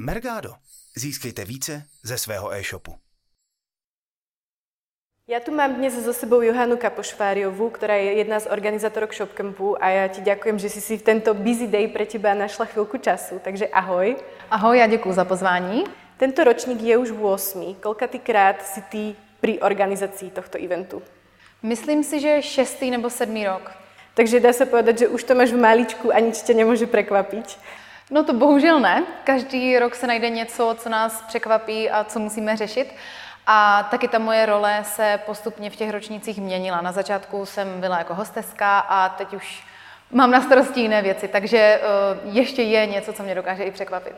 Mergado. 0.00 0.54
Získejte 0.96 1.44
více 1.44 1.82
ze 2.02 2.18
svého 2.18 2.52
e-shopu. 2.52 2.94
Ja 5.26 5.40
tu 5.42 5.50
mám 5.50 5.74
dnes 5.74 5.92
so 5.98 6.14
sebou 6.14 6.38
Johanu 6.38 6.78
Kapošváriovú, 6.78 7.66
ktorá 7.74 7.98
je 7.98 8.22
jedna 8.22 8.38
z 8.38 8.46
organizátorok 8.46 9.10
Shopcampu 9.10 9.74
a 9.82 9.90
ja 9.90 10.06
ti 10.06 10.22
ďakujem, 10.22 10.56
že 10.58 10.70
si 10.70 10.80
si 10.80 10.94
v 10.96 11.02
tento 11.02 11.34
busy 11.34 11.66
day 11.66 11.90
pre 11.90 12.06
teba 12.06 12.30
našla 12.38 12.70
chvíľku 12.70 13.02
času. 13.02 13.42
Takže 13.42 13.66
ahoj. 13.74 14.16
Ahoj, 14.50 14.78
já 14.78 14.86
děkuji 14.86 15.12
za 15.12 15.24
pozvání. 15.24 15.84
Tento 16.16 16.44
ročník 16.44 16.78
je 16.80 16.96
už 16.96 17.10
8. 17.10 17.74
Koľkatýkrát 17.82 18.62
si 18.62 18.80
ty 18.82 19.02
pri 19.42 19.58
organizácii 19.58 20.30
tohto 20.30 20.62
eventu? 20.62 21.02
Myslím 21.62 22.06
si, 22.06 22.20
že 22.22 22.28
je 22.28 22.42
šestý 22.42 22.90
nebo 22.90 23.10
sedmý 23.10 23.50
rok. 23.50 23.74
Takže 24.14 24.40
dá 24.40 24.54
sa 24.54 24.62
povedať, 24.62 24.98
že 24.98 25.10
už 25.10 25.22
to 25.26 25.34
máš 25.34 25.50
v 25.50 25.58
maličku 25.58 26.14
a 26.14 26.22
nič 26.22 26.46
tě 26.46 26.54
nemůže 26.54 26.86
prekvapiť. 26.86 27.58
No 28.10 28.24
to 28.24 28.32
bohužel 28.32 28.80
ne. 28.80 29.04
Každý 29.24 29.78
rok 29.78 29.94
se 29.94 30.06
najde 30.06 30.30
něco, 30.30 30.76
co 30.78 30.88
nás 30.88 31.22
překvapí 31.22 31.90
a 31.90 32.04
co 32.04 32.18
musíme 32.18 32.56
řešit. 32.56 32.94
A 33.46 33.88
taky 33.90 34.08
ta 34.08 34.18
moje 34.18 34.46
role 34.46 34.80
se 34.84 35.20
postupně 35.26 35.70
v 35.70 35.76
těch 35.76 35.90
ročnících 35.90 36.38
měnila. 36.38 36.80
Na 36.80 36.92
začátku 36.92 37.46
jsem 37.46 37.80
byla 37.80 37.98
jako 37.98 38.14
hosteska 38.14 38.78
a 38.78 39.08
teď 39.08 39.34
už 39.34 39.64
mám 40.10 40.30
na 40.30 40.40
starosti 40.40 40.80
jiné 40.80 41.02
věci, 41.02 41.28
takže 41.28 41.80
uh, 42.24 42.36
ještě 42.36 42.62
je 42.62 42.86
něco, 42.86 43.12
co 43.12 43.22
mě 43.22 43.34
dokáže 43.34 43.64
i 43.64 43.70
překvapit. 43.70 44.14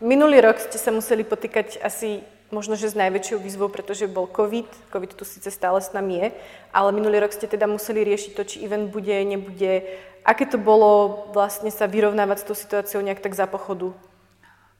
Minulý 0.00 0.44
rok 0.44 0.60
ste 0.60 0.76
sa 0.76 0.92
museli 0.92 1.24
potýkať 1.24 1.80
asi 1.80 2.20
možno, 2.52 2.76
že 2.76 2.92
s 2.92 3.00
najväčšou 3.00 3.40
výzvou, 3.40 3.72
pretože 3.72 4.04
bol 4.04 4.28
COVID. 4.28 4.92
COVID 4.92 5.12
tu 5.16 5.24
síce 5.24 5.48
stále 5.48 5.80
s 5.80 5.88
nami 5.96 6.20
je, 6.20 6.28
ale 6.68 6.92
minulý 6.92 7.24
rok 7.24 7.32
ste 7.32 7.48
teda 7.48 7.64
museli 7.64 8.04
riešiť 8.04 8.36
to, 8.36 8.44
či 8.44 8.60
event 8.68 8.92
bude, 8.92 9.16
nebude. 9.24 9.82
Aké 10.26 10.46
to 10.46 10.58
bolo 10.58 11.22
vlastne 11.30 11.70
sa 11.70 11.86
vyrovnávať 11.86 12.42
s 12.42 12.46
tou 12.50 12.54
situáciou 12.58 12.98
nejak 12.98 13.22
tak 13.22 13.34
za 13.34 13.46
pochodu? 13.46 13.94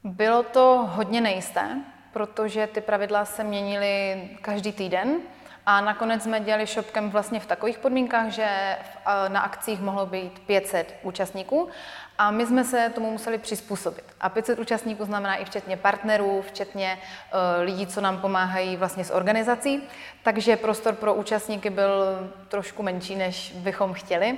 Bylo 0.03 0.43
to 0.43 0.83
hodně 0.91 1.21
nejisté, 1.21 1.79
protože 2.13 2.67
ty 2.67 2.81
pravidla 2.81 3.25
se 3.25 3.43
měnily 3.43 4.21
každý 4.41 4.71
týden 4.71 5.23
a 5.67 5.81
nakonec 5.81 6.23
jsme 6.23 6.39
dělali 6.39 6.65
shopkem 6.65 7.09
vlastně 7.09 7.39
v 7.39 7.45
takových 7.45 7.77
podmínkách, 7.77 8.27
že 8.27 8.77
a 9.05 9.27
na 9.29 9.41
akcích 9.41 9.81
mohlo 9.81 10.05
být 10.05 10.39
500 10.39 10.95
účastníků 11.03 11.69
a 12.17 12.31
my 12.31 12.45
jsme 12.45 12.63
se 12.63 12.91
tomu 12.95 13.11
museli 13.11 13.37
přizpůsobit. 13.37 14.03
A 14.21 14.29
500 14.29 14.59
účastníků 14.59 15.05
znamená 15.05 15.35
i 15.35 15.45
včetně 15.45 15.77
partnerů, 15.77 16.41
včetně 16.47 16.97
uh, 16.97 17.39
lidí, 17.65 17.87
co 17.87 18.01
nám 18.01 18.21
pomáhají 18.21 18.75
vlastně 18.75 19.05
s 19.05 19.13
organizací, 19.13 19.83
takže 20.23 20.55
prostor 20.55 20.95
pro 20.95 21.13
účastníky 21.13 21.69
byl 21.69 22.29
trošku 22.47 22.83
menší, 22.83 23.15
než 23.15 23.53
bychom 23.57 23.93
chtěli 23.93 24.37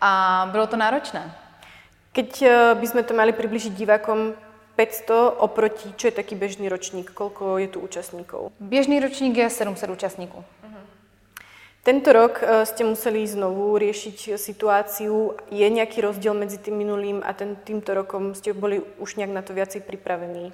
a 0.00 0.48
bylo 0.52 0.66
to 0.66 0.76
náročné. 0.76 1.34
Keď 2.12 2.42
eh, 2.42 2.74
by 2.74 2.86
sme 2.90 3.02
to 3.06 3.14
mali 3.14 3.30
približiť 3.30 3.70
divákom 3.70 4.34
500 4.74 5.44
oproti, 5.44 5.94
čo 5.94 6.10
je 6.10 6.18
taký 6.18 6.34
bežný 6.34 6.66
ročník, 6.66 7.14
koľko 7.14 7.60
je 7.60 7.68
tu 7.68 7.78
účastníkov? 7.80 8.50
Běžný 8.60 9.00
ročník 9.00 9.36
je 9.36 9.50
700 9.50 9.90
účastníků. 9.90 10.44
Tento 11.80 12.12
rok 12.12 12.44
eh, 12.44 12.66
ste 12.68 12.84
museli 12.84 13.24
znovu 13.24 13.80
riešiť 13.80 14.36
situáciu. 14.36 15.32
Je 15.48 15.64
nejaký 15.64 16.04
rozdiel 16.04 16.36
medzi 16.36 16.60
tým 16.60 16.76
minulým 16.76 17.24
a 17.24 17.32
ten, 17.32 17.56
týmto 17.56 17.96
rokom? 17.96 18.36
Ste 18.36 18.52
boli 18.52 18.84
už 19.00 19.16
nejak 19.16 19.32
na 19.32 19.40
to 19.40 19.56
viacej 19.56 19.80
pripravení? 19.80 20.52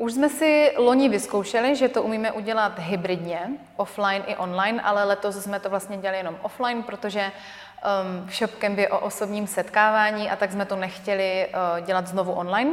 Už 0.00 0.12
jsme 0.12 0.28
si 0.28 0.72
loni 0.76 1.08
vyzkoušeli, 1.08 1.76
že 1.76 1.88
to 1.88 2.02
umíme 2.02 2.32
udělat 2.32 2.78
hybridně, 2.78 3.40
offline 3.76 4.24
i 4.26 4.36
online, 4.36 4.80
ale 4.82 5.04
letos 5.04 5.36
jsme 5.36 5.60
to 5.60 5.70
vlastně 5.70 5.96
dělali 5.96 6.18
jenom 6.18 6.36
offline, 6.42 6.82
protože 6.82 7.32
um, 7.32 8.30
ShopCamp 8.30 8.78
je 8.78 8.88
o 8.88 8.98
osobním 8.98 9.46
setkávání 9.46 10.30
a 10.30 10.36
tak 10.36 10.52
jsme 10.52 10.64
to 10.66 10.76
nechtěli 10.76 11.46
uh, 11.48 11.86
dělat 11.86 12.06
znovu 12.06 12.32
online. 12.32 12.70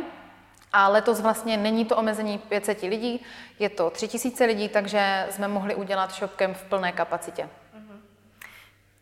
A 0.74 0.88
letos 0.88 1.22
vlastně 1.22 1.58
není 1.58 1.86
to 1.86 1.98
omezení 1.98 2.38
500 2.38 2.82
lidí, 2.82 3.26
je 3.60 3.70
to 3.70 3.90
3000 3.90 4.46
lidí, 4.46 4.70
takže 4.70 5.28
jsme 5.30 5.48
mohli 5.48 5.76
udělat 5.76 6.12
ShopCamp 6.12 6.58
v 6.58 6.64
plné 6.64 6.92
kapacitě. 6.92 7.50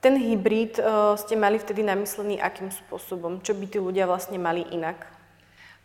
Ten 0.05 0.21
hybrid 0.21 0.77
uh, 0.77 1.17
ste 1.17 1.33
mali 1.33 1.57
vtedy 1.57 1.81
namyslený 1.81 2.37
akým 2.37 2.69
spôsobom? 2.69 3.41
Čo 3.41 3.57
by 3.57 3.65
tí 3.65 3.81
ľudia 3.81 4.05
vlastne 4.05 4.37
mali 4.37 4.61
inak? 4.69 5.01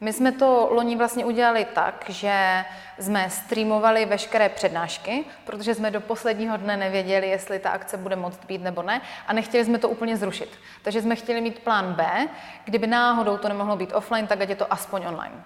My 0.00 0.12
jsme 0.12 0.32
to 0.32 0.68
loni 0.72 0.96
vlastně 0.96 1.24
udělali 1.24 1.64
tak, 1.74 2.04
že 2.08 2.64
jsme 2.98 3.30
streamovali 3.30 4.04
veškeré 4.04 4.48
přednášky, 4.48 5.24
protože 5.44 5.74
jsme 5.74 5.90
do 5.90 6.00
posledního 6.00 6.56
dne 6.56 6.76
nevěděli, 6.76 7.28
jestli 7.28 7.58
ta 7.58 7.70
akce 7.70 7.96
bude 7.96 8.16
moct 8.16 8.44
být 8.44 8.62
nebo 8.62 8.82
ne 8.82 9.00
a 9.26 9.32
nechtěli 9.32 9.64
jsme 9.64 9.78
to 9.78 9.88
úplně 9.88 10.16
zrušit. 10.16 10.48
Takže 10.82 11.02
jsme 11.02 11.16
chtěli 11.16 11.40
mít 11.40 11.58
plán 11.58 11.92
B, 11.92 12.28
kdyby 12.64 12.86
náhodou 12.86 13.36
to 13.36 13.48
nemohlo 13.48 13.76
být 13.76 13.92
offline, 13.94 14.26
tak 14.26 14.40
ať 14.40 14.48
je 14.48 14.56
to 14.56 14.72
aspoň 14.72 15.06
online. 15.06 15.44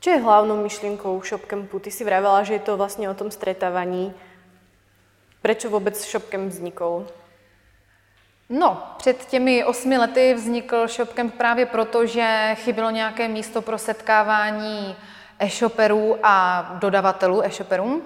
Čo 0.00 0.10
je 0.10 0.20
hlavnou 0.20 0.62
myšlienkou 0.62 1.22
Shopcampu? 1.24 1.78
Ty 1.78 1.90
si 1.90 2.04
vravela, 2.04 2.42
že 2.42 2.52
je 2.52 2.58
to 2.60 2.76
vlastne 2.76 3.08
o 3.08 3.14
tom 3.14 3.30
stretávaní. 3.30 4.12
Prečo 5.40 5.72
vôbec 5.72 5.96
Shopcamp 5.96 6.52
vznikol? 6.52 7.08
No, 8.54 8.82
před 8.96 9.26
těmi 9.26 9.64
osmi 9.64 9.98
lety 9.98 10.34
vznikl 10.34 10.88
ShopCamp 10.88 11.34
právě 11.34 11.66
proto, 11.66 12.06
že 12.06 12.50
chybělo 12.54 12.90
nějaké 12.90 13.28
místo 13.28 13.62
pro 13.62 13.78
setkávání 13.78 14.96
e-shopperů 15.38 16.16
a 16.22 16.66
dodavatelů 16.74 17.44
e-shopperům. 17.44 18.02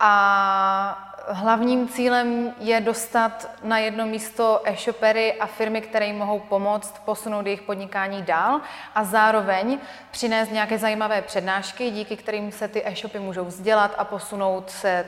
A 0.00 1.14
hlavním 1.28 1.88
cílem 1.88 2.54
je 2.58 2.80
dostat 2.80 3.50
na 3.62 3.78
jedno 3.78 4.06
místo 4.06 4.60
e-shoppery 4.64 5.32
a 5.32 5.46
firmy, 5.46 5.80
které 5.80 6.06
jim 6.06 6.16
mohou 6.16 6.40
pomoct 6.40 7.02
posunout 7.04 7.46
jejich 7.46 7.62
podnikání 7.62 8.22
dál 8.22 8.60
a 8.94 9.04
zároveň 9.04 9.78
přinést 10.10 10.50
nějaké 10.50 10.78
zajímavé 10.78 11.22
přednášky, 11.22 11.90
díky 11.90 12.16
kterým 12.16 12.52
se 12.52 12.68
ty 12.68 12.86
e-shopy 12.86 13.18
můžou 13.18 13.44
vzdělat 13.44 13.94
a 13.98 14.04
posunout 14.04 14.70
se 14.70 15.06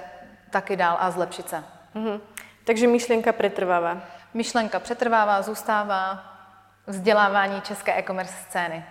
taky 0.51 0.77
dál 0.77 0.97
a 1.01 1.11
zlepšit 1.11 1.49
se. 1.49 1.65
Mhm. 1.95 2.34
Takže 2.65 2.87
myšlienka 2.87 3.33
pretrváva. 3.33 4.03
Myšlenka 4.35 4.81
přetrvává, 4.81 5.43
zůstává 5.43 6.25
vzdělávání 6.87 7.61
české 7.61 7.99
e-commerce 7.99 8.35
scény. 8.49 8.85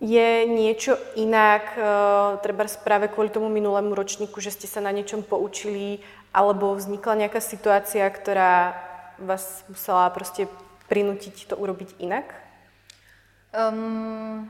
Je 0.00 0.46
niečo 0.46 0.94
inak, 1.18 1.74
uh, 1.74 2.38
treba 2.38 2.70
práve 2.86 3.10
kvôli 3.10 3.34
tomu 3.34 3.50
minulému 3.50 3.98
ročníku, 3.98 4.38
že 4.38 4.54
ste 4.54 4.70
sa 4.70 4.78
na 4.78 4.94
niečom 4.94 5.26
poučili, 5.26 5.98
alebo 6.30 6.70
vznikla 6.70 7.26
nejaká 7.26 7.42
situácia, 7.42 8.06
ktorá 8.06 8.78
vás 9.18 9.66
musela 9.66 10.06
proste 10.14 10.46
prinútiť 10.86 11.50
to 11.50 11.58
urobiť 11.58 11.98
inak? 11.98 12.30
Um, 13.50 14.46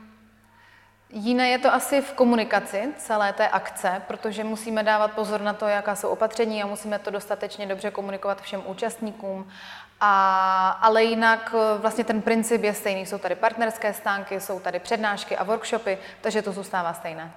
jiné 1.11 1.49
je 1.49 1.59
to 1.59 1.73
asi 1.73 2.01
v 2.01 2.13
komunikaci 2.13 2.93
celé 2.97 3.33
té 3.33 3.47
akce, 3.47 4.01
protože 4.07 4.43
musíme 4.43 4.83
dávat 4.83 5.11
pozor 5.11 5.41
na 5.41 5.53
to, 5.53 5.67
jaká 5.67 5.95
jsou 5.95 6.09
opatření 6.09 6.63
a 6.63 6.67
musíme 6.67 6.99
to 6.99 7.11
dostatečně 7.11 7.65
dobře 7.65 7.91
komunikovat 7.91 8.41
všem 8.41 8.63
účastníkům. 8.65 9.47
A, 9.99 10.69
ale 10.81 11.03
jinak 11.03 11.55
eh, 11.57 11.77
vlastně 11.77 12.03
ten 12.03 12.21
princip 12.21 12.63
je 12.63 12.73
stejný. 12.73 13.05
Jsou 13.05 13.17
tady 13.17 13.35
partnerské 13.35 13.93
stánky, 13.93 14.39
jsou 14.39 14.59
tady 14.59 14.79
přednášky 14.79 15.37
a 15.37 15.43
workshopy, 15.43 15.97
takže 16.21 16.41
to 16.41 16.51
zůstává 16.51 16.93
stejné. 16.93 17.31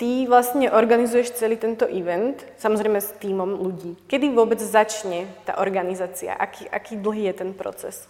Ty 0.00 0.24
vlastne 0.24 0.72
organizuješ 0.72 1.36
celý 1.36 1.60
tento 1.60 1.84
event, 1.84 2.40
samozrejme 2.56 3.04
s 3.04 3.12
týmom 3.20 3.60
ľudí. 3.60 4.00
Kedy 4.08 4.32
vôbec 4.32 4.56
začne 4.56 5.28
tá 5.44 5.60
organizácia? 5.60 6.32
Aký, 6.32 6.64
aký 6.72 6.96
dlhý 6.96 7.28
je 7.28 7.34
ten 7.36 7.52
proces? 7.52 8.08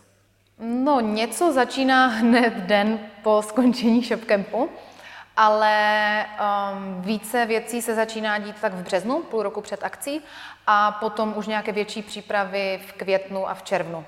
No, 0.61 1.01
něco 1.01 1.53
začíná 1.53 2.07
hned 2.07 2.55
den 2.55 2.99
po 3.23 3.43
skončení 3.43 4.05
ShopCampu, 4.05 4.69
ale 5.37 6.27
um, 6.27 7.03
více 7.03 7.47
věcí 7.47 7.83
se 7.83 7.95
začíná 7.95 8.39
dít 8.39 8.57
tak 8.61 8.75
v 8.75 8.83
březnu, 8.83 9.23
půl 9.23 9.43
roku 9.43 9.61
před 9.61 9.85
akcí, 9.85 10.21
a 10.67 10.93
potom 10.93 11.35
už 11.37 11.47
nějaké 11.47 11.73
větší 11.73 12.03
přípravy 12.03 12.81
v 12.87 12.93
květnu 12.93 13.49
a 13.49 13.55
v 13.55 13.63
červnu. 13.63 14.05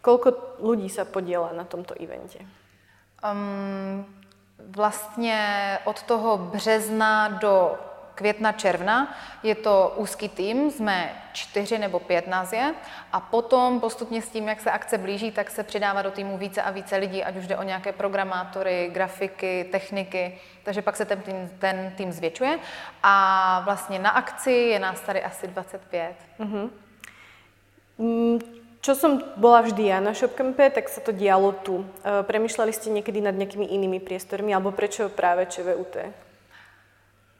Koľko 0.00 0.56
ľudí 0.64 0.88
sa 0.88 1.04
podiela 1.04 1.52
na 1.52 1.68
tomto 1.68 1.92
evente? 2.00 2.40
Um, 3.20 4.06
vlastně 4.58 5.78
od 5.84 6.02
toho 6.02 6.38
března 6.38 7.28
do 7.28 7.76
května, 8.20 8.52
června 8.52 9.16
je 9.42 9.54
to 9.54 9.96
úzký 9.96 10.28
tým, 10.28 10.70
jsme 10.70 11.16
čtyři 11.32 11.78
nebo 11.78 11.98
pět 11.98 12.28
nás 12.28 12.52
je 12.52 12.74
a 13.12 13.20
potom 13.20 13.80
postupně 13.80 14.20
s 14.22 14.28
tím, 14.28 14.48
jak 14.48 14.60
se 14.60 14.70
akce 14.70 14.98
blíží, 14.98 15.32
tak 15.32 15.50
se 15.50 15.64
přidává 15.64 16.02
do 16.02 16.10
týmu 16.10 16.36
více 16.36 16.60
a 16.62 16.70
více 16.70 16.96
lidí, 16.96 17.24
ať 17.24 17.36
už 17.36 17.46
jde 17.46 17.56
o 17.56 17.62
nějaké 17.62 17.92
programátory, 17.92 18.90
grafiky, 18.92 19.68
techniky, 19.72 20.38
takže 20.62 20.82
pak 20.82 20.96
se 20.96 21.04
ten 21.04 21.20
tým, 21.20 21.48
ten 21.58 21.92
tým 21.96 22.12
zvětšuje 22.12 22.58
a 23.02 23.14
vlastně 23.64 23.98
na 23.98 24.10
akci 24.10 24.52
je 24.52 24.78
nás 24.78 25.00
tady 25.00 25.22
asi 25.24 25.46
25. 25.48 26.14
Čo 28.80 28.96
som 28.96 29.20
bola 29.36 29.60
vždy 29.60 29.92
ja 29.92 30.00
na 30.00 30.16
Shopcampe, 30.16 30.72
tak 30.72 30.88
sa 30.88 31.04
to 31.04 31.12
dialo 31.12 31.52
tu. 31.52 31.84
E, 32.00 32.24
Premýšľali 32.24 32.72
ste 32.72 32.88
niekedy 32.88 33.20
nad 33.20 33.36
nejakými 33.36 33.76
inými 33.76 34.00
priestormi, 34.00 34.56
alebo 34.56 34.72
prečo 34.72 35.12
práve 35.12 35.44
ČVUT? 35.52 36.29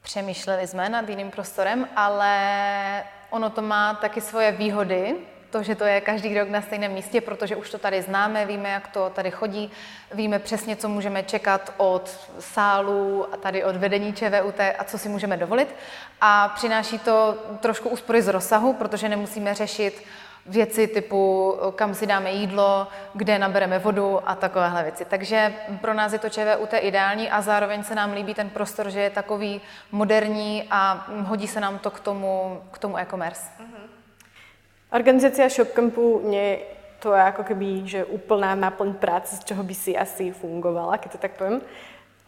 Přemýšleli 0.02 0.67
jsme 0.67 0.88
nad 0.88 1.08
jiným 1.08 1.31
prostorem, 1.31 1.88
ale 1.97 3.05
ono 3.31 3.50
to 3.50 3.62
má 3.62 3.94
taky 3.94 4.20
svoje 4.20 4.52
výhody, 4.52 5.17
To, 5.50 5.62
že 5.62 5.75
to 5.75 5.85
je 5.85 6.00
každý 6.00 6.38
rok 6.38 6.49
na 6.49 6.62
stejném 6.62 6.93
místě, 6.93 7.20
protože 7.20 7.56
už 7.56 7.70
to 7.70 7.79
tady 7.79 8.02
známe, 8.02 8.47
víme, 8.47 8.69
jak 8.69 8.88
to 8.88 9.11
tady 9.11 9.31
chodí, 9.31 9.70
víme 10.14 10.38
přesně, 10.38 10.76
co 10.76 10.88
můžeme 10.88 11.23
čekat 11.23 11.75
od 11.76 12.31
sálu 12.38 13.26
a 13.35 13.37
tady 13.37 13.64
od 13.64 13.76
vedení 13.76 14.12
ČVUT 14.12 14.61
a 14.79 14.85
co 14.85 14.99
si 14.99 15.08
můžeme 15.08 15.37
dovolit. 15.37 15.75
A 16.20 16.49
přináší 16.49 16.99
to 16.99 17.35
trošku 17.61 17.88
úspory 17.88 18.23
z 18.23 18.29
rozsahu, 18.29 18.73
protože 18.73 19.08
nemusíme 19.08 19.55
řešit 19.55 20.05
věci 20.46 20.87
typu, 20.87 21.54
kam 21.75 21.94
si 21.94 22.06
dáme 22.06 22.32
jídlo, 22.32 22.88
kde 23.14 23.38
nabereme 23.38 23.78
vodu 23.78 24.28
a 24.28 24.34
takovéhle 24.34 24.82
věci. 24.82 25.04
Takže 25.04 25.54
pro 25.81 25.94
nás 25.94 26.12
je 26.12 26.19
to 26.19 26.28
ČVUT 26.28 26.75
ideální 26.81 27.31
a 27.31 27.42
zároveň 27.42 27.84
se 27.84 27.94
nám 27.94 28.12
líbí 28.12 28.34
ten 28.34 28.50
prostor, 28.50 28.90
že 28.90 29.00
je 29.00 29.10
takový 29.10 29.60
moderní 29.92 30.64
a 30.70 31.06
hodí 31.26 31.46
se 31.46 31.60
nám 31.60 31.78
to 31.78 31.90
k 31.90 32.00
tomu, 32.00 32.62
k 32.70 32.78
tomu 32.78 32.98
e-commerce. 32.98 33.50
Mm-hmm. 33.60 33.87
Organizácia 34.90 35.46
ShopCampu 35.48 36.20
nie 36.26 36.58
to 37.00 37.16
je 37.16 37.22
ako 37.22 37.43
keby, 37.48 37.69
že 37.88 38.04
úplná 38.04 38.52
náplň 38.52 39.00
práce, 39.00 39.32
z 39.40 39.44
čoho 39.44 39.64
by 39.64 39.75
si 39.75 39.96
asi 39.96 40.36
fungovala, 40.36 41.00
keď 41.00 41.16
to 41.16 41.19
tak 41.19 41.40
poviem. 41.40 41.64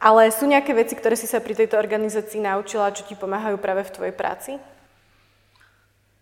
Ale 0.00 0.32
sú 0.34 0.48
nejaké 0.48 0.74
veci, 0.74 0.96
ktoré 0.96 1.14
si 1.14 1.30
sa 1.30 1.38
pri 1.38 1.54
tejto 1.54 1.78
organizácii 1.78 2.42
naučila, 2.42 2.90
čo 2.90 3.06
ti 3.06 3.14
pomáhajú 3.14 3.60
práve 3.60 3.84
v 3.86 3.94
tvojej 3.94 4.14
práci? 4.16 4.50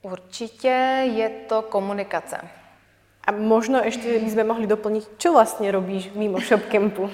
Určitě 0.03 0.69
je 1.15 1.29
to 1.29 1.63
komunikace. 1.63 2.41
A 3.25 3.33
možno 3.33 3.81
ještě 3.85 4.19
bychom 4.19 4.47
mohli 4.47 4.67
doplnit, 4.67 5.11
co 5.19 5.33
vlastně 5.33 5.71
robíš 5.71 6.11
mimo 6.15 6.41
ShopCampu? 6.41 7.03
uh, 7.03 7.11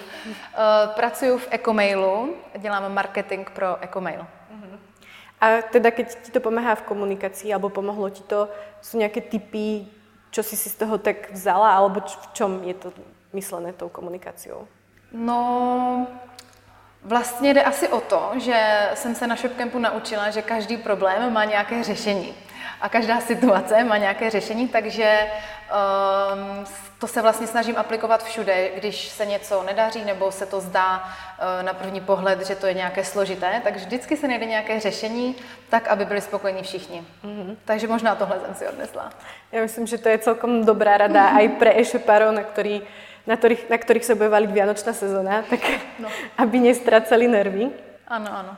pracuji 0.95 1.39
v 1.39 1.49
Ecomailu, 1.51 2.37
dělám 2.59 2.95
marketing 2.95 3.51
pro 3.51 3.83
Ecomail. 3.83 4.27
A 5.41 5.63
teda, 5.63 5.91
keď 5.91 6.15
ti 6.23 6.31
to 6.31 6.41
pomáhá 6.41 6.75
v 6.75 6.83
komunikaci, 6.83 7.53
alebo 7.53 7.69
pomohlo 7.69 8.11
ti 8.11 8.23
to, 8.23 8.49
jsou 8.81 8.99
nějaké 8.99 9.21
typy, 9.21 9.87
čo 10.31 10.43
si 10.43 10.57
si 10.57 10.71
z 10.71 10.75
toho 10.75 10.99
tak 10.99 11.31
vzala, 11.31 11.77
alebo 11.77 12.01
v 12.01 12.27
čom 12.33 12.65
je 12.65 12.75
to 12.75 12.93
myslené 13.33 13.73
tou 13.73 13.89
komunikací? 13.89 14.51
No, 15.13 16.07
Vlastně 17.03 17.55
jde 17.55 17.63
asi 17.63 17.89
o 17.89 18.01
to, 18.01 18.33
že 18.37 18.91
jsem 18.95 19.15
se 19.15 19.27
na 19.27 19.37
ShopCampu 19.37 19.79
naučila, 19.79 20.31
že 20.31 20.43
každý 20.43 20.77
problém 20.77 21.33
má 21.33 21.45
nějaké 21.45 21.83
řešení 21.83 22.35
a 22.81 22.89
každá 22.89 23.21
situace 23.21 23.85
má 23.85 23.97
nějaké 23.97 24.31
řešení, 24.31 24.69
takže 24.69 25.27
um, 25.71 26.65
to 26.99 27.07
se 27.07 27.23
vlastně 27.23 27.47
snažím 27.47 27.77
aplikovat 27.77 28.25
všude, 28.25 28.71
když 28.77 29.09
se 29.09 29.27
něco 29.27 29.63
nedaří 29.63 30.05
nebo 30.05 30.33
se 30.33 30.47
to 30.47 30.61
zdá 30.61 30.97
uh, 31.05 31.67
na 31.67 31.73
první 31.75 32.01
pohled, 32.01 32.47
že 32.47 32.55
to 32.55 32.67
je 32.67 32.75
nějaké 32.75 33.05
složité, 33.05 33.61
tak 33.65 33.77
vždycky 33.77 34.17
se 34.17 34.29
najde 34.29 34.47
nějaké 34.47 34.81
řešení, 34.81 35.37
tak, 35.69 35.89
aby 35.89 36.05
byli 36.05 36.21
spokojení 36.21 36.63
všichni. 36.63 37.05
Mm-hmm. 37.25 37.57
Takže 37.65 37.89
možná 37.89 38.15
tohle 38.15 38.41
jsem 38.41 38.55
si 38.55 38.69
odnesla. 38.69 39.11
Já 39.53 39.63
myslím, 39.63 39.87
že 39.87 39.99
to 39.99 40.09
je 40.09 40.19
celkom 40.19 40.65
dobrá 40.65 40.97
rada 40.97 41.29
aj 41.39 41.49
pre 41.49 41.81
e-shopárov, 41.81 42.35
na 42.35 42.43
ktorých 42.43 42.83
na 43.27 43.35
ktorých, 43.35 43.67
na 43.67 43.75
ktorých 43.75 44.07
sa 44.07 44.15
bude 44.15 44.31
valiť 44.31 44.51
Vianočná 44.55 44.95
sezóna, 44.95 45.43
tak 45.43 45.59
no. 45.99 46.07
aby 46.43 46.63
nestracali 46.63 47.27
nervy. 47.27 47.75
Ano, 48.07 48.31
ano. 48.31 48.53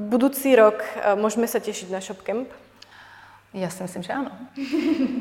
Budúci 0.00 0.56
rok 0.56 0.80
uh, 0.80 1.12
môžeme 1.12 1.44
sa 1.44 1.60
tešiť 1.60 1.92
na 1.92 2.00
ShopCamp. 2.00 2.48
Já 3.54 3.70
si 3.70 3.82
myslím, 3.82 4.02
že 4.02 4.12
ano. 4.12 4.30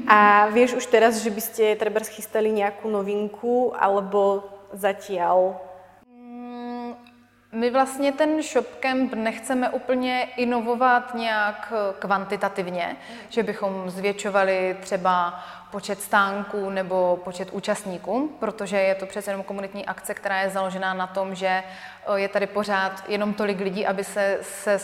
A 0.07 0.47
vieš 0.47 0.73
už 0.73 0.85
teraz, 0.85 1.23
že 1.23 1.29
by 1.29 1.41
ste 1.41 1.75
treba 1.75 2.03
schystali 2.03 2.51
nějakou 2.51 2.89
novinku, 2.89 3.71
alebo 3.79 4.43
zatiaľ? 4.73 5.55
Mm, 6.11 6.95
my 7.51 7.69
vlastně 7.69 8.11
ten 8.11 8.43
shopcamp 8.43 9.13
nechceme 9.13 9.69
úplně 9.69 10.27
inovovat 10.37 11.15
nějak 11.15 11.73
kvantitativně, 11.99 12.95
že 13.29 13.43
bychom 13.43 13.89
zvětšovali 13.89 14.77
třeba 14.81 15.43
počet 15.71 16.01
stánků 16.01 16.69
nebo 16.69 17.19
počet 17.23 17.49
účastníků, 17.51 18.31
protože 18.39 18.77
je 18.77 18.95
to 18.95 19.05
přece 19.05 19.31
jenom 19.31 19.43
komunitní 19.43 19.85
akce, 19.85 20.13
která 20.13 20.41
je 20.41 20.49
založená 20.49 20.93
na 20.93 21.07
tom, 21.07 21.35
že 21.35 21.63
je 22.15 22.27
tady 22.27 22.47
pořád 22.47 23.03
jenom 23.07 23.33
tolik 23.33 23.59
lidí, 23.59 23.85
aby 23.85 24.03
se, 24.03 24.39
se 24.41 24.79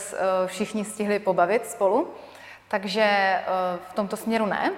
všichni 0.46 0.84
stihli 0.84 1.18
pobavit 1.18 1.66
spolu 1.66 2.08
takže 2.74 3.06
eh, 3.06 3.42
v 3.90 3.94
tomto 3.94 4.16
směru 4.16 4.46
ne. 4.46 4.72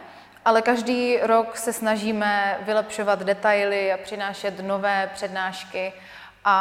Ale 0.45 0.63
každý 0.63 1.17
rok 1.23 1.57
se 1.57 1.73
snažíme 1.73 2.59
vylepšovat 2.61 3.23
detaily 3.23 3.93
a 3.93 3.97
přinášet 3.97 4.61
nové 4.61 5.11
přednášky 5.15 5.93
a 6.45 6.57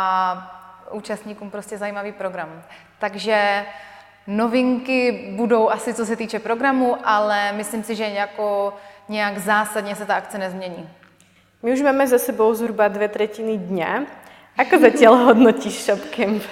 účastníkům 0.92 1.52
prostě 1.52 1.78
zajímavý 1.78 2.12
program. 2.12 2.64
Takže 3.00 3.66
novinky 4.28 5.28
budou 5.36 5.70
asi 5.70 5.94
co 5.94 6.06
se 6.06 6.16
týče 6.16 6.40
programu, 6.40 6.98
ale 7.04 7.52
myslím 7.52 7.84
si, 7.84 7.96
že 7.96 8.04
jako 8.04 8.74
nějak 9.10 9.38
zásadně 9.38 9.96
se 9.96 10.06
ta 10.06 10.16
akce 10.16 10.38
nezmění. 10.38 10.90
My 11.64 11.74
už 11.74 11.82
máme 11.82 12.08
za 12.08 12.20
sebou 12.20 12.54
zhruba 12.54 12.88
dvě 12.88 13.08
třetiny 13.08 13.58
dňa. 13.58 14.06
Ako 14.56 14.80
zatiaľ 14.80 15.36
hodnotíš 15.36 15.84
ShopCamp? 15.84 16.48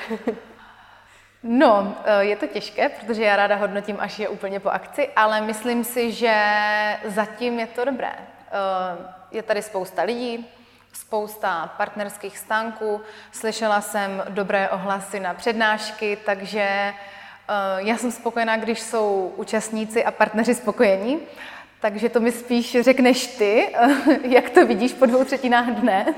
No, 1.43 1.97
eh, 2.05 2.23
je 2.23 2.35
to 2.35 2.47
těžké, 2.47 2.89
protože 2.89 3.23
já 3.23 3.35
ráda 3.35 3.55
hodnotím, 3.55 3.97
až 3.99 4.19
je 4.19 4.29
úplně 4.29 4.59
po 4.59 4.69
akci, 4.69 5.09
ale 5.15 5.41
myslím 5.41 5.83
si, 5.83 6.11
že 6.11 6.35
zatím 7.05 7.59
je 7.59 7.67
to 7.67 7.85
dobré. 7.85 8.11
Eh, 8.17 8.97
je 9.31 9.43
tady 9.43 9.61
spousta 9.61 10.01
lidí, 10.01 10.49
spousta 10.93 11.73
partnerských 11.77 12.37
stánků, 12.37 13.01
slyšela 13.31 13.81
jsem 13.81 14.23
dobré 14.29 14.69
ohlasy 14.69 15.19
na 15.19 15.33
přednášky, 15.33 16.17
takže 16.25 16.61
eh, 16.61 16.93
já 17.77 17.97
jsem 17.97 18.11
spokojená, 18.11 18.57
když 18.57 18.79
jsou 18.81 19.33
účastníci 19.35 20.05
a 20.05 20.11
partneři 20.11 20.55
spokojení. 20.55 21.19
Takže 21.83 22.09
to 22.09 22.19
mi 22.19 22.31
spíš 22.31 22.77
řekneš 22.81 23.27
ty, 23.27 23.75
jak 24.23 24.49
to 24.49 24.65
vidíš 24.65 24.93
po 24.93 25.05
dvou 25.05 25.23
třetinách 25.23 25.69
dne. 25.69 26.15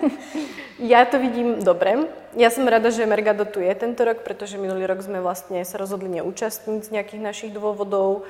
Já 0.80 1.06
to 1.06 1.20
vidím 1.20 1.64
dobré. 1.64 1.94
Já 2.38 2.50
jsem 2.50 2.68
ráda, 2.68 2.90
že 2.90 3.06
Mergado 3.06 3.46
tu 3.46 3.60
je 3.60 3.76
tento 3.76 4.06
rok, 4.06 4.18
protože 4.18 4.58
minulý 4.58 4.86
rok 4.86 5.02
jsme 5.02 5.22
vlastně 5.22 5.66
se 5.66 5.78
rozhodli 5.78 6.10
neúčastnit 6.10 6.86
z 6.86 6.90
nějakých 6.90 7.22
našich 7.22 7.54
důvodů. 7.54 8.22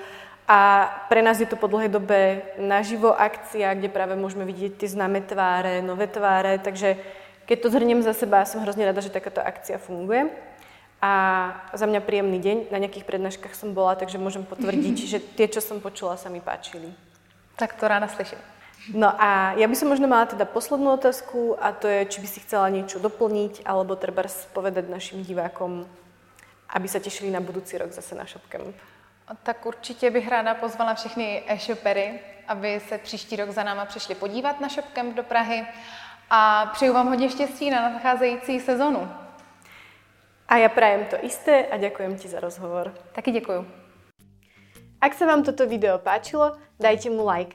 A 0.48 0.90
pre 1.10 1.22
nás 1.22 1.40
je 1.40 1.46
to 1.46 1.56
po 1.56 1.68
dlhé 1.68 1.88
době 1.88 2.42
naživo 2.58 3.22
akcia, 3.22 3.74
kde 3.74 3.90
právě 3.90 4.16
můžeme 4.16 4.46
vidět 4.46 4.78
ty 4.78 4.88
známé 4.88 5.22
tváře, 5.22 5.82
nové 5.82 6.08
tváře, 6.08 6.60
takže 6.64 6.98
keď 7.46 7.62
to 7.62 7.70
zhrním 7.70 8.02
za 8.02 8.14
seba, 8.14 8.46
jsem 8.46 8.62
hrozně 8.62 8.86
ráda, 8.86 9.02
že 9.02 9.10
takáto 9.10 9.48
akcia 9.48 9.78
funguje. 9.78 10.26
A 11.02 11.12
za 11.74 11.86
mňa 11.86 12.00
príjemný 12.00 12.40
deň. 12.40 12.58
Na 12.72 12.80
nejakých 12.80 13.04
prednáškach 13.04 13.52
som 13.56 13.76
bola, 13.76 14.00
takže 14.00 14.16
môžem 14.16 14.48
potvrdiť, 14.48 14.98
že 15.12 15.20
tie, 15.20 15.52
čo 15.52 15.60
som 15.60 15.84
počula, 15.84 16.16
sa 16.16 16.32
mi 16.32 16.40
páčili. 16.40 17.15
Tak 17.56 17.74
to 17.74 17.88
ráda 17.88 18.08
slyším. 18.08 18.38
No 18.94 19.22
a 19.22 19.52
já 19.52 19.68
bych 19.68 19.84
možno 19.84 20.08
mala 20.08 20.26
teda 20.26 20.46
poslednú 20.46 20.94
otázku 20.94 21.58
a 21.64 21.72
to 21.72 21.88
je, 21.88 22.06
či 22.06 22.22
by 22.22 22.28
si 22.28 22.40
chcela 22.40 22.70
niečo 22.70 23.00
doplniť 23.00 23.66
alebo 23.66 23.96
treba 23.96 24.22
povedať 24.54 24.90
našim 24.90 25.24
divákom, 25.24 25.90
aby 26.70 26.88
se 26.88 27.00
těšili 27.00 27.32
na 27.32 27.42
budoucí 27.42 27.78
rok 27.78 27.92
zase 27.92 28.16
na 28.16 28.26
ShopCamp. 28.26 28.76
Tak 29.44 29.66
určitě 29.66 30.12
bych 30.12 30.28
ráda 30.28 30.54
pozvala 30.54 30.94
všechny 30.94 31.44
e-shopery, 31.48 32.20
aby 32.48 32.80
se 32.80 32.98
příští 32.98 33.36
rok 33.36 33.50
za 33.50 33.64
náma 33.64 33.86
přišli 33.86 34.16
podívat 34.16 34.62
na 34.62 34.70
ShopCamp 34.70 35.16
do 35.16 35.24
Prahy 35.24 35.68
a 36.30 36.66
přeju 36.74 36.94
vám 36.94 37.08
hodně 37.08 37.30
štěstí 37.30 37.70
na 37.70 37.90
nadcházející 37.90 38.60
sezonu. 38.60 39.12
A 40.48 40.58
já 40.58 40.70
prajem 40.70 41.06
to 41.06 41.18
isté 41.22 41.66
a 41.66 41.78
děkujem 41.78 42.18
ti 42.18 42.28
za 42.28 42.40
rozhovor. 42.40 42.94
Taky 43.12 43.32
děkuju. 43.32 43.85
Ak 45.06 45.14
sa 45.14 45.30
vám 45.30 45.46
toto 45.46 45.70
video 45.70 46.02
páčilo, 46.02 46.58
dajte 46.82 47.14
mu 47.14 47.30
like. 47.30 47.54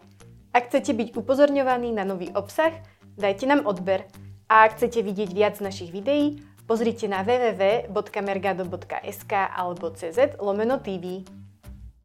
Ak 0.54 0.70
chcete 0.70 0.94
byť 0.94 1.18
upozorňovaní 1.18 1.90
na 1.90 2.06
nový 2.06 2.30
obsah, 2.30 2.70
dajte 3.18 3.50
nám 3.50 3.66
odber. 3.66 4.06
A 4.46 4.70
ak 4.70 4.78
chcete 4.78 5.02
vidieť 5.02 5.34
viac 5.34 5.58
našich 5.58 5.90
videí, 5.90 6.46
pozrite 6.70 7.10
na 7.10 7.26
www.mergado.sk 7.26 9.32
alebo 9.34 9.90
cz 9.90 10.38
lomeno 10.38 10.78
TV. 10.78 11.26